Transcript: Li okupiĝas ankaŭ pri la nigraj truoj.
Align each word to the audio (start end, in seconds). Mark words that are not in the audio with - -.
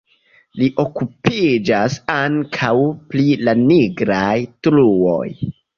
Li 0.61 0.69
okupiĝas 0.83 1.99
ankaŭ 2.15 2.73
pri 3.13 3.29
la 3.47 3.59
nigraj 3.65 4.35
truoj. 4.67 5.25